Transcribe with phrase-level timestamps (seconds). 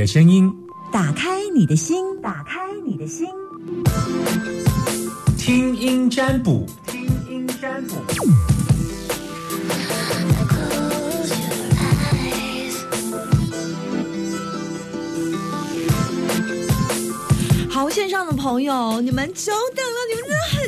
[0.00, 0.50] 的声音，
[0.90, 3.26] 打开你的心，打开你的心，
[5.36, 7.96] 听音占卜，听音占卜。
[17.68, 19.79] 好，线上的朋友，你们久等了，你们真的很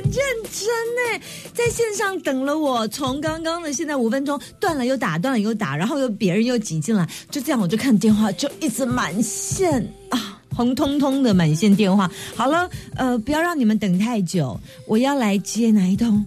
[0.02, 1.24] 认真呢，
[1.54, 12.10] 在线上等了我，从刚刚的现在五分钟断了又打，断了又打，然后又别人又挤进来，就这样我就看电话就一直满线啊，红彤彤的满线电话。
[12.34, 16.24] 好了，呃，不要让你们等太久，我要来接哪一通？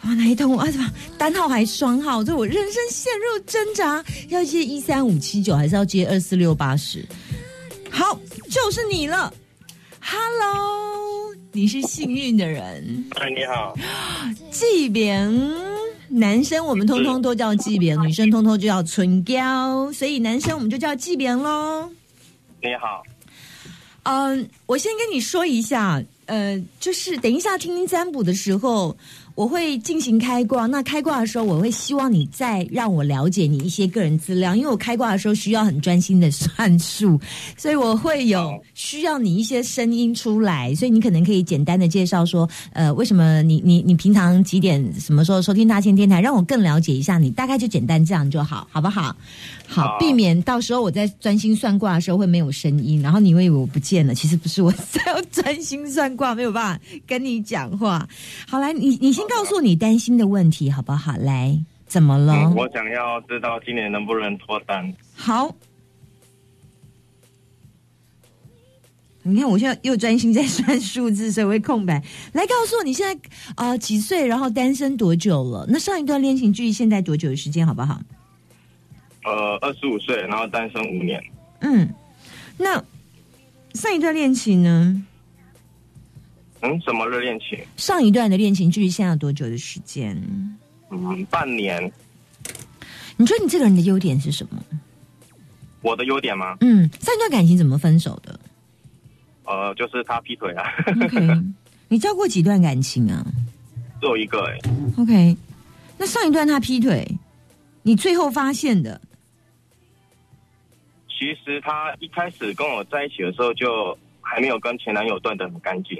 [0.00, 0.58] 啊，哪一通？
[0.58, 2.24] 啊，什么单号还双号？
[2.24, 7.06] 这我人生陷入挣扎，要接一三五七九，还是要接二四六八十？
[7.88, 8.18] 好，
[8.50, 9.32] 就是你了。
[10.00, 11.01] Hello，
[11.52, 13.04] 你是幸运的人。
[13.16, 13.76] 哎，你好，
[14.50, 15.54] 纪炳，
[16.08, 21.90] 男生我们通通都叫纪别，女生通通就叫春娇，所以男生我们就叫纪别喽。
[22.62, 23.02] 你好，
[24.04, 28.96] 嗯，我先跟你说一下，呃，就是等一下听您占卜的时候。
[29.34, 37.18] 我会进行开挂，那开挂的时候，我会希望你再让我了解你一些个人资料，因为我开挂的时候需要很专心的算数，
[37.56, 49.16] 所以我会有需要你一些声音出来，所以你可能可以简单的介绍说，呃，为什么你你你平常几点什么时候收听大千电台，让我更了解一下你，大概就简单这样就好，好不好？
[49.72, 58.06] 好，避免到时候我在专心算卦的时候会没有声音，然后你会以为我不见了，其实不是我在要专心算卦，没有办法跟你讲话。
[58.46, 61.16] 好，来，你你先告诉我你担心的问题好不好？
[61.16, 62.50] 来，怎么了？
[62.50, 64.94] 我想要知道今年能不能脱单。
[65.14, 65.54] 好，
[69.22, 72.02] 你看我现在又专心在算数字，所以会空白。
[72.32, 75.64] 来告诉我你现在啊几岁，然后单身多久了？
[75.68, 78.00] 那上一段恋情距离现在多久的时间，好不好？
[79.24, 81.22] 呃，二十五岁，然后单身五年。
[81.60, 81.88] 嗯，
[82.56, 82.82] 那
[83.74, 85.04] 上一段恋情呢？
[86.60, 87.58] 嗯，什么热恋情？
[87.76, 90.16] 上一段的恋情距离现在有多久的时间？
[90.90, 91.90] 嗯，半年。
[93.16, 94.62] 你觉得你这个人的优点是什么？
[95.80, 96.56] 我的优点吗？
[96.60, 98.38] 嗯，上一段感情怎么分手的？
[99.44, 100.64] 呃，就是他劈腿啊。
[101.04, 101.42] OK，
[101.88, 103.24] 你交过几段感情啊？
[104.00, 104.58] 只有一个哎。
[104.98, 105.36] OK，
[105.98, 107.06] 那上一段他劈腿，
[107.82, 109.00] 你最后发现的？
[111.22, 115.96] 其实他一开始跟我在一起的时候，就还没有跟前男友断的很干净。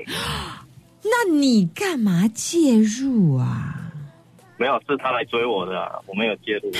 [1.01, 3.93] 那你干嘛介入啊？
[4.57, 6.73] 没有，是他来追我的，我没有介入。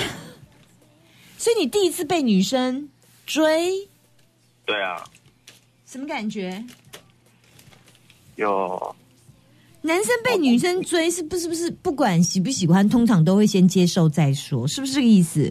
[1.39, 2.89] 所以你第一次被女生
[3.25, 3.71] 追？
[4.65, 5.01] 对啊。
[5.85, 6.61] 什么感觉？
[8.35, 8.93] 有。
[9.81, 15.49] 男生被女生追，是不是不是不管喜不喜欢，通常都会先接受再说，是不是这个意思？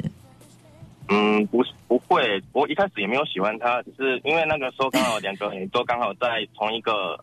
[1.08, 7.18] 嗯，不是不会，我一开始也没有喜欢他，只是因为那个时候刚好两个人都刚好在同一个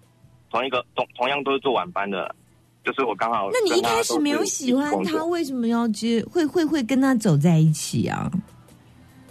[0.52, 2.36] 同一个同同样都是做晚班的，
[2.84, 3.50] 就是我刚好。
[3.52, 8.30] 那你一开始没有喜欢他，为什么要接会会会跟他走在一起啊？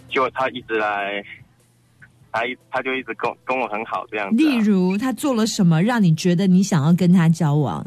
[0.09, 1.23] 就他一直来，
[2.31, 4.37] 他他就一直跟跟我很好这样子。
[4.37, 7.85] 例如他做了什么让你觉得你想要跟他交往，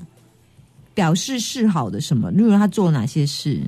[0.95, 2.31] 表示示好的什么？
[2.31, 3.61] 例如他做了哪些事？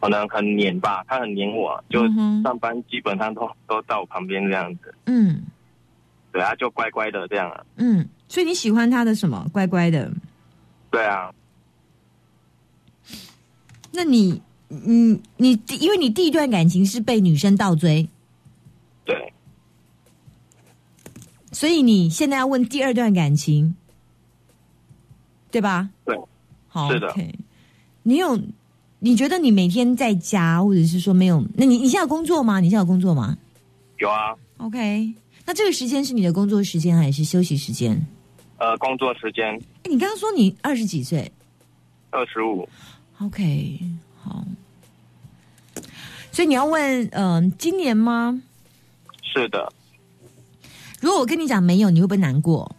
[0.00, 0.02] 嗯。
[0.02, 2.00] 可能很黏吧，他很黏我，就
[2.42, 4.94] 上班基本上都 都在我旁边这样子。
[5.04, 5.42] 嗯，
[6.32, 7.62] 对啊，就乖乖的这样啊。
[7.76, 9.46] 嗯，所以你喜欢他的什么？
[9.52, 10.10] 乖乖的。
[10.90, 11.30] 对啊。
[13.92, 18.08] 那你，你，你，因为你第一段感情是被女生倒追。
[19.04, 19.32] 对。
[21.52, 23.74] 所以你现在要问第二段感情，
[25.50, 25.90] 对吧？
[26.06, 26.18] 对。
[26.68, 27.14] 好，是的。
[28.02, 28.40] 你有。
[29.00, 31.42] 你觉得你每天在家，或者是说没有？
[31.54, 32.60] 那你你现在有工作吗？
[32.60, 33.36] 你现在有工作吗？
[33.98, 34.36] 有啊。
[34.58, 35.12] OK，
[35.46, 38.00] 那这个时间是你的工作时间还是休息时间？
[38.58, 39.46] 呃，工作时间。
[39.54, 41.32] 哎，你刚刚说你二十几岁？
[42.10, 42.68] 二十五。
[43.20, 43.80] OK，
[44.22, 44.44] 好。
[46.30, 48.42] 所以你要问，嗯，今年吗？
[49.22, 49.72] 是的。
[51.00, 52.70] 如果我跟你讲没有，你会不会难过？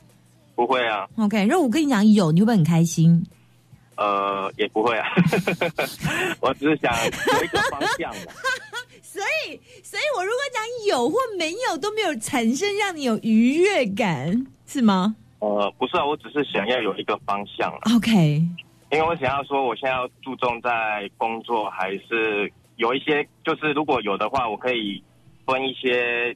[0.54, 1.08] 不会啊。
[1.16, 3.26] OK，如果我跟你讲有，你会不会很开心？
[4.02, 5.08] 呃，也不会啊，
[6.42, 8.32] 我只是想有一个方向嘛。
[9.04, 15.16] 所以，所以我如果讲有或没有都没有产生让你有愉悦感，是吗？
[15.40, 17.72] 呃，不是啊，我只是想要有一个方向。
[17.96, 18.42] OK，
[18.92, 25.04] 因为我想要说，我现在要注重在工作，还是有一些，就是如果有的话，我可以
[25.46, 26.36] 分一些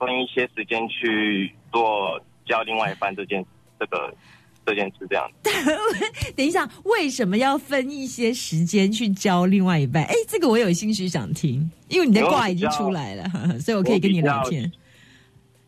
[0.00, 3.44] 分一些时间去做教另外一半这件
[3.78, 4.12] 这个。
[4.68, 5.30] 这件事这样。
[6.36, 10.04] 等一下，为什么要分一些时间去教另外一半？
[10.04, 13.24] 哎，这个我有兴趣想听，因为你的卦已经出来了，
[13.58, 14.70] 所以我可以跟你聊天。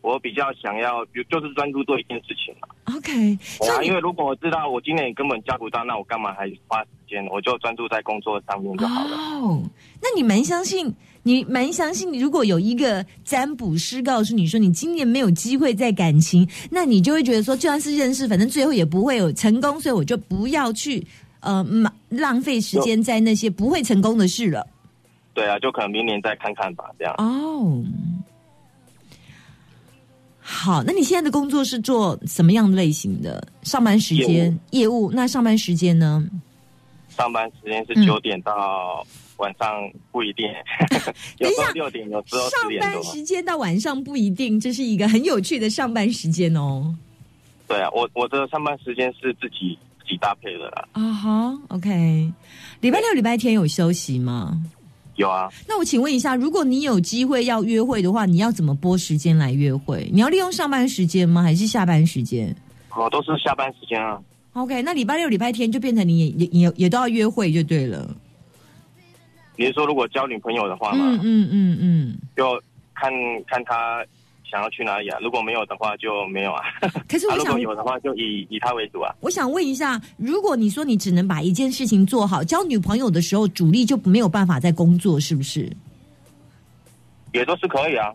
[0.01, 2.67] 我比较想要，就是专注做一件事情嘛。
[2.95, 3.37] OK，
[3.69, 7.25] 啊，因为如果我知道我今年根本加不到，那我干嘛还花时间？
[7.27, 9.15] 我就专注在工作上面就好了。
[9.15, 9.61] 哦，
[10.01, 10.91] 那你蛮相信，
[11.23, 21.05] 你蛮相信，如果有一个占卜师告诉你说你今年没有机会在感情，那你就会觉得说，就算是认识，反正最后也不会有成功，所以我就不要去
[21.41, 21.65] 呃
[22.09, 24.65] 浪费时间在那些不会成功的事了。
[25.33, 27.13] 对啊，就可能明年再看看吧，这样。
[27.17, 27.83] 哦。
[30.43, 33.47] 好，那你现在的工作是做什么样的类型的？
[33.61, 36.27] 上班时间业务，那上班时间呢？
[37.15, 39.05] 上班时间是九点到
[39.41, 40.47] 晚上不一定，
[41.39, 46.95] 有时候六点，有时候上班时间到晚上不一定，这是一个很有趣的上班时间哦。
[47.67, 50.87] 对啊，我我的上班时间是自己自己搭配的啦。
[50.91, 52.31] 啊哈，OK，
[52.81, 54.61] 礼拜六、礼拜天有休息吗？
[55.15, 60.07] 有啊，那我请问一下，如果你有机会要约会的话，你要怎么拨时间来约会？
[60.13, 61.41] 你要利用上班时间吗？
[61.41, 62.55] 还是下班时间？
[62.95, 64.19] 哦，都是下班时间啊。
[64.53, 68.13] OK，那礼拜六、礼拜天就变成你也也也也都要约会就对了。
[69.55, 71.05] 你是说如果交女朋友的话吗？
[71.05, 72.61] 嗯嗯嗯嗯，就
[72.93, 73.11] 看
[73.47, 74.03] 看他。
[74.51, 75.17] 想要去哪里啊？
[75.21, 76.61] 如果没有的话就没有啊。
[77.07, 79.15] 可是我想，如果有的话就以以他为主啊。
[79.21, 85.71] 我想问一下，如果你说你只能把一件事情做好，交女朋友的时候主力就没有办法在工作，是不是？
[87.31, 88.13] 也都是可以啊。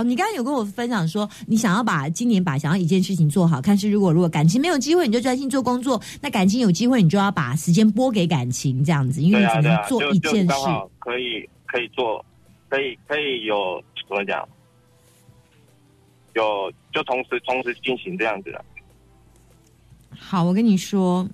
[0.00, 10.54] 哦，你刚刚有跟我分享说，你想要把今年把想要一件事情做好，看是如果如果感情没有机会，你就专心做工作；那感情有机会，你就要把时间拨给感情，这样子，因为你只能做一件事。
[10.98, 12.24] 可以可以做，
[12.68, 13.82] 可以可以有。
[14.08, 14.48] 怎么讲？
[16.34, 18.64] 有就同时同时进行这样子的。
[20.18, 21.28] 好，我跟你说，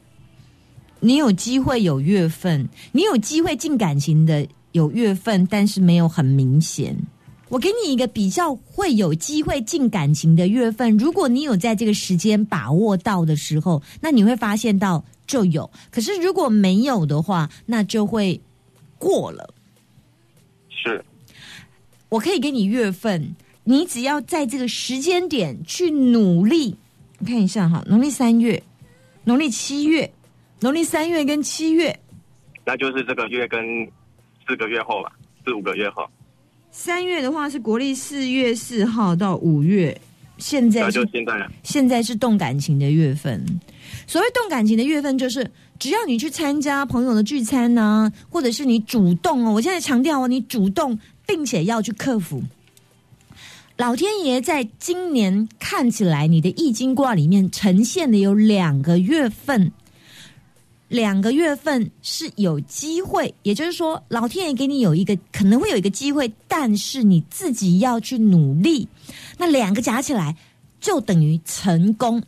[1.00, 6.94] 你有机会有月份，你有机会进感情的有月份，但是没有很明显。
[7.48, 15.70] 我给你一个比较会有机会进感情的月份，如果你有在这个时间把握到的时候，那你会发现到就有。
[15.90, 18.40] 可是如果没有的话，那就会
[18.98, 19.54] 过了。
[20.68, 21.04] 是。
[22.08, 26.76] 我可以给你月份，你只要在这个时间点去努力。
[27.18, 28.62] 你看一下哈，农历三月、
[29.24, 30.12] 农历七月、
[30.60, 31.98] 农历三月跟七月，
[32.64, 33.60] 那就是这个月跟
[34.46, 35.12] 四个月后吧，
[35.44, 36.04] 四五个月后。
[36.78, 39.98] 三月的话是国历四月四号到五月，
[40.36, 43.42] 现在就现在，现在是动感情的月份。
[44.06, 50.98] 所谓动感情的月份，就是只要你去参加朋友的聚餐呢，或者是你主动哦，我现在强调哦，你主动。
[51.28, 52.40] 并且要去克服，
[53.76, 59.72] 老天爷在今年看起来，你的易经卦里面呈现的有两个月份，
[60.88, 68.88] 两个月份是有机会，也就是说，老天爷给你有一个可能会有一个机会，但是你自己要去努力，
[69.38, 70.36] 那两个加起来
[70.80, 72.22] 就等于成功。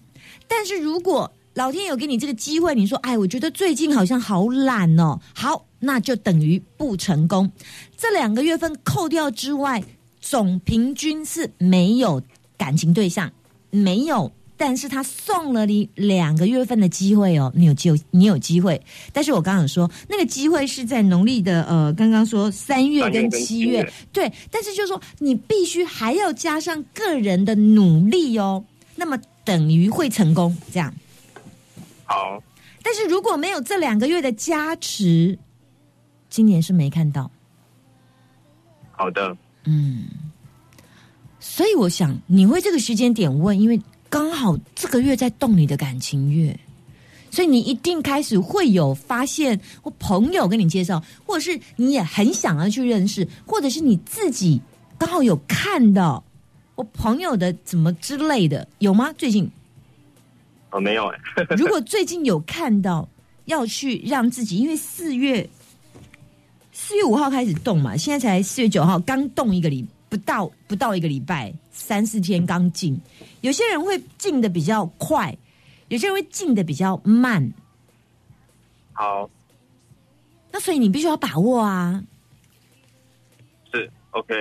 [0.47, 5.65] 但是如果老天有给你这个机会，你说，哎，我觉得最近好像好懒哦，好。
[5.81, 7.49] 那就等于不成功。
[7.97, 9.81] 这两个月份扣掉之外，
[10.21, 12.21] 总平均是没有
[12.57, 13.31] 感情对象，
[13.71, 14.33] 没有。
[14.59, 18.79] 但是他送了你两个月份的机会哦，你有机，你有机会。
[19.13, 24.31] 但是我刚刚说那个机会是在农历的呃，刚刚说三月跟七月，对。
[24.51, 28.63] 但是就是说你必须还要加上个人的努力哦，
[28.97, 30.93] 那么等于会成功这样。
[32.05, 32.43] 好。
[32.83, 35.39] 但是如果没有这两个月的加持。
[36.31, 37.31] 今年是没看到。
[38.91, 39.35] 好的。
[39.65, 40.05] 嗯，
[41.41, 46.59] 所以我想你会这个时间点问，因为刚好这个月在动你的感情月，
[47.31, 54.61] 所以你一定开始会有发现，或朋友跟你介绍，或者是你也很想要去认识，或者是你自己
[54.97, 56.23] 刚好有看到
[56.75, 59.13] 我朋友的怎么之类的，有吗？
[59.19, 59.51] 最近？
[60.71, 61.19] 哦，没有哎。
[61.57, 63.09] 如果最近有看到
[63.45, 65.49] 要去让自己，因为四月。
[66.81, 72.99] 四月五号开始动嘛，现在才四月九号，刚动一个礼不到不到一个礼拜，三四天刚进。
[73.41, 75.37] 有些人会进的比较快，
[75.89, 77.53] 有些人会进的比较慢。
[78.93, 79.29] 好，
[80.51, 82.03] 那所以你必须要把握啊。
[83.73, 84.35] 是 OK，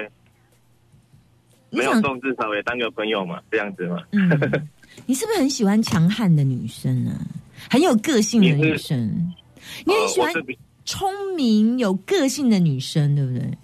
[1.69, 4.03] 没有动至少也当个朋友嘛，这样子嘛。
[4.11, 4.29] 嗯，
[5.05, 7.19] 你是不是很喜欢强悍的女生呢？
[7.69, 9.33] 很有个性的女生，
[9.85, 10.33] 你很喜欢。
[10.85, 13.57] 聪明有个性的女生，对不对？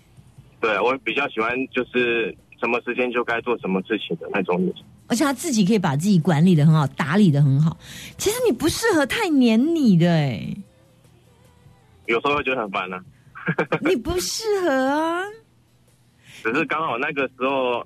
[0.63, 4.83] 对，我比较喜欢就是什么时间就该做什么事情的那种女生。
[5.07, 7.77] 而且他自己可以把自己管理的很好，打理的很好。
[8.17, 10.55] 其实你不适合太黏你的哎、
[12.05, 12.97] 有时候会觉得很烦呢、
[13.83, 15.23] 你不适合啊。
[16.41, 17.85] 只是刚好那个时候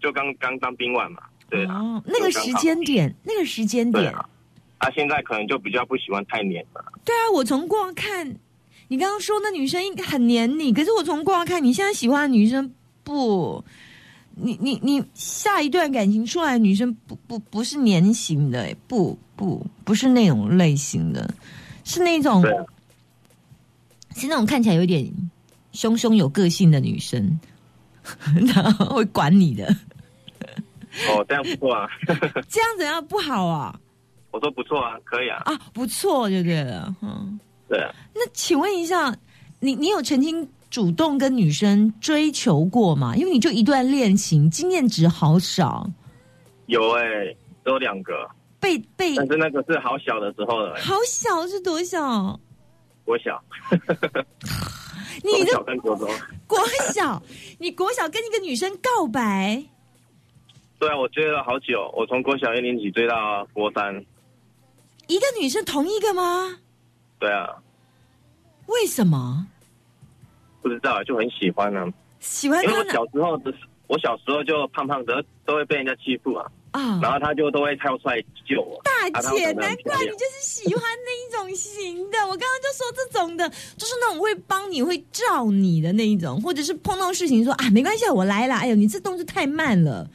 [0.00, 4.26] 就刚刚当兵完嘛，对啊，哦，那个时间点，那个时间点，啊，
[4.78, 6.82] 他、现在可能就比较不喜欢太黏了。
[7.04, 8.34] 对啊，我从过往看，
[8.94, 12.72] 你刚刚说那女生应该很黏你，可是我从过往看，你现在喜欢的女生
[13.02, 13.64] 不，
[14.36, 21.28] 你你你下一段感情出来的女生不不不是黏型的，哎不不不是那种类型的，
[21.82, 22.40] 是那种
[24.14, 25.12] 是那种看起来有点
[25.72, 27.40] 凶凶有个性的女生，
[28.54, 29.66] 然后会管你的，
[31.08, 31.88] 哦，这样不错啊，
[32.48, 33.04] 这样怎样？
[33.04, 33.76] 不好啊？
[34.30, 37.40] 我说不错啊，可以啊，啊，不错就对了，嗯。
[37.74, 39.12] 对啊，那请问一下，
[39.58, 43.16] 你你有曾经主动跟女生追求过吗？
[43.16, 45.90] 因为你就一段恋情，经验值好少，
[46.66, 47.02] 有哎、
[47.64, 52.38] 只有两个，被被但是那个是好小的时候了、欸，好小是多小？
[53.04, 53.42] 国小，
[55.24, 56.08] 你国小跟国中，
[56.46, 56.60] 国
[56.92, 57.20] 小，
[57.58, 59.64] 你国小跟一个女生告白，
[60.78, 63.92] 对啊，我追了好久，我从国小一年级追到国三，
[65.08, 66.60] 一个女生同一个吗？
[67.18, 67.48] 对啊，
[68.66, 69.46] 为什么
[70.62, 71.84] 不知道就很喜欢啊，
[72.42, 72.92] 因为我喜欢她呢？
[72.92, 73.54] 小时候的，
[73.86, 78.80] 我小时候就胖胖的，都会被人家欺负啊，啊，然后他就都会跳出来救我。
[78.82, 82.18] 大姐，难怪你就是喜欢那一种型的。
[82.26, 88.54] 我刚刚就说这种的，就是那种会帮你、会照你的那一种，或者是碰到事情说啊，没关系，啊，我来了。
[88.54, 90.08] 哎呦，你这动作太慢了。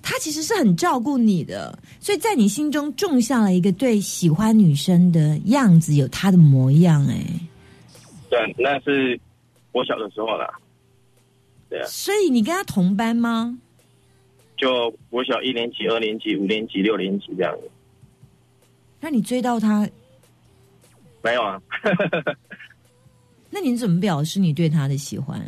[0.00, 7.04] 他其实是很照顾你的，所以在你心中种下了一个对喜欢女生的样子，有他的模样。
[7.08, 7.26] 哎，
[8.28, 9.18] 对，那是
[9.72, 10.48] 我小的时候啦，
[11.68, 13.58] 对啊，所以你跟他同班吗？
[14.56, 17.70] 就我小一年级、二年级、五年级、六年级这样子。
[19.00, 19.88] 那你追到他，
[21.22, 21.62] 没有啊，
[23.50, 25.40] 那你怎么表示你对他的喜欢？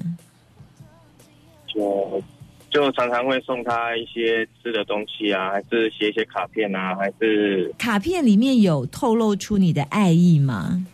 [1.66, 2.22] 就
[2.70, 10.86] 就常常会送他一些吃的东西啊，还是写一些卡片啊，还是卡片里面有透露出你的爱意吗？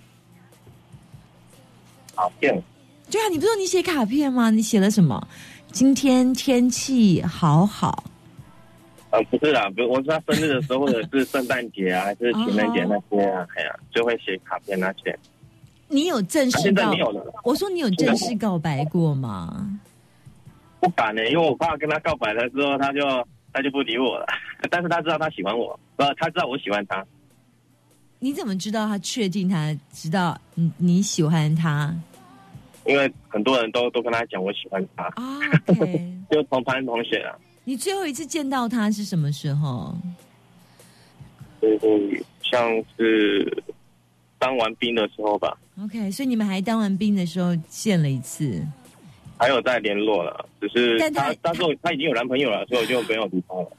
[2.17, 2.61] 卡片。
[3.11, 4.51] 对啊，你不是说你写卡片吗？
[4.51, 5.29] 你写了什么？
[5.71, 8.05] 今天天气好好，
[9.11, 15.17] 呃，不是啦，比如，我是他生日的时候，或者是圣诞节啊， 还是情人节那些啊，哎呀，就会写卡片那些。
[15.89, 19.79] 你有正式啊现在告没有了，我说你有正式告白过吗？
[20.81, 23.01] 不敢呢、因为我怕跟他告白了之后，他就
[23.53, 24.27] 他就不理我了。
[24.71, 27.05] 但是他知道他喜欢我，呃，他知道我喜欢他。
[28.19, 31.95] 你怎么知道他确定他知道你你喜欢他
[32.87, 39.97] 因为很多人都都跟他讲我喜欢他，啊？OK， 就同班同学啊，你最后一次见到他是什么时候？
[41.61, 43.65] 就是像是
[44.39, 48.65] 当完兵的时候吧，OK，所以你们还当完兵的时候见了一次，
[49.37, 53.73] 还有在联络了，只是但他他他已经有男朋友了，所以我就没有理他了。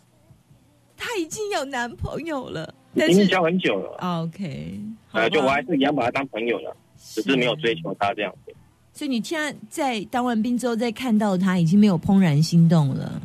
[0.97, 2.73] 他已经有男朋友了，
[3.05, 4.79] 已经交很久了，OK，
[5.11, 8.53] 呃，就我还是一样把他当朋友了，只是没有追求他这样子。
[8.93, 13.21] 所以你现在在当完兵之后再看到他，已经没有怦然心动了，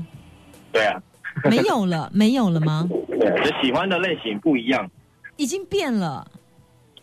[0.70, 1.02] 对啊，
[1.48, 2.86] 没有了， 没有了吗？
[3.08, 4.90] 对，就喜欢的类型不一样。
[5.36, 6.30] 已经变了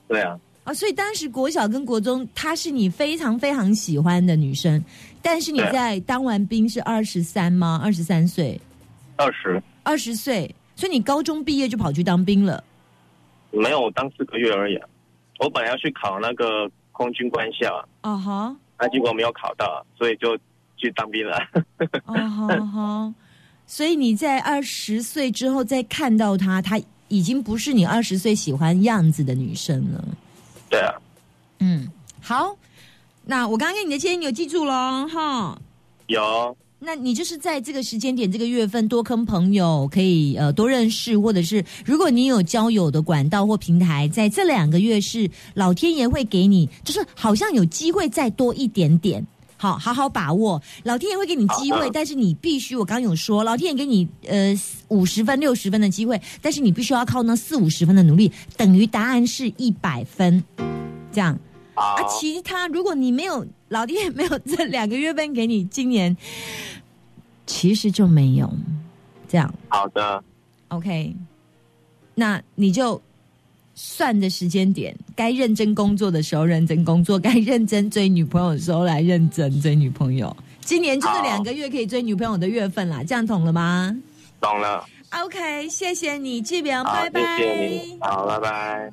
[0.07, 0.73] 对啊，啊！
[0.73, 4.81] 所以当时国小跟国中，她是你非常非常喜欢的女生，
[5.21, 7.81] 但是你在当完兵是二十三吗？
[7.83, 8.59] 二十三岁，
[9.15, 12.63] 二十二十岁，所以你高中毕业就跑去当兵了。
[13.51, 14.88] 没有我当四个月而已、啊。
[15.39, 20.38] 我本来要去考那个空军官校，啊哈，那结果没有考到，所以就
[20.77, 21.36] 去当兵了。
[22.05, 23.13] 啊哈哈，
[23.67, 30.01] 所以你在二十岁之后再看到她，她已经不是你二十岁喜欢样子的女生了。
[30.69, 30.95] 对啊，
[31.59, 32.55] 嗯，好，
[33.25, 35.59] 那我刚刚给你的建议，你有记住喽，哈。
[36.07, 49.25] 有那你就是在这个时间点、这个月份多坑朋友可以呃多认识，或者是如果你有交友的管道或平台，在这两个月是老天爷会给你，就是好像有机会再多一点点。
[49.57, 54.57] 好，好好把握，老天爷会给你机会，但是你必须，我刚有说，老天爷给你呃
[54.88, 60.41] 五十分、六十分的机会，但是你必须要靠那四五十分的努力，等于答案是一百分，
[61.12, 61.38] 这样。
[61.79, 66.15] 好啊，其他如果你没有老天爷没有这两个月份给你，今年
[67.45, 68.51] 其实就没有
[69.27, 69.53] 这样。
[69.69, 70.24] 好的
[70.67, 71.15] ，OK，
[72.15, 73.01] 那你就
[73.75, 80.36] 算着时间点，该认真工作的时候认真工作，该认真追女朋友的时候来认真追女朋友。
[80.62, 83.95] 今年就是两个月可以追女朋友的月份啦，这样懂了吗？
[84.41, 84.86] 懂了。
[85.12, 87.38] OK，谢谢你，这边，拜拜。
[87.38, 88.91] 谢谢你，好，拜拜。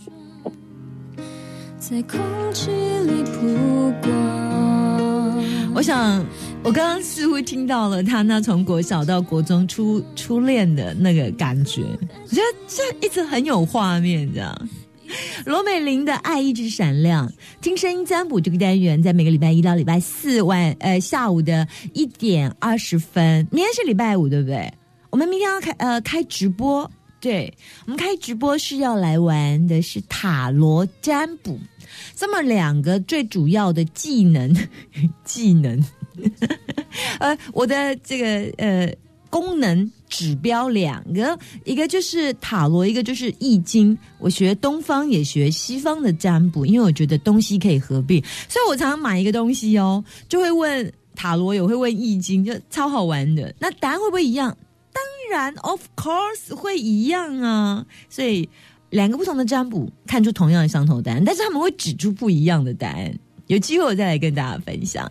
[1.89, 2.19] 在空
[2.53, 5.73] 气里曝光。
[5.73, 6.27] 我想，
[6.65, 14.69] 我刚刚似乎听到了他那从国小到国中初初恋的那个感觉，我觉得这一直很有画面，这样。
[15.45, 24.75] 罗美玲的爱一直闪亮，听声音占卜这个单元，在每个礼拜一到礼拜四晚呃下午的一点二十分，明天是礼拜五对不对？
[25.11, 26.91] 我们明天要开呃开直播，
[27.21, 31.57] 对我们开直播是要来玩的是塔罗占卜，
[32.17, 34.53] 这么两个最主要的技能
[35.23, 35.85] 技能，
[37.21, 38.93] 呃，我的这个呃
[39.29, 43.97] 功能指标两个，一个就是塔罗，一个就是易经。
[44.19, 53.55] 我学东方也学西方的占卜，因为我觉得东西可以合并，所以我常常买一个东西哦，就会问塔罗，也会问易经，就超好玩的。
[53.59, 54.57] 那答案会不会一样？
[54.93, 57.85] 当然，of course 会一样啊。
[58.09, 58.49] 所以
[58.97, 63.15] 两个不同的占卜看出同样的相同答案，但是他们会指出不一样的答案。
[63.47, 65.07] 有机会我再来跟大家分享。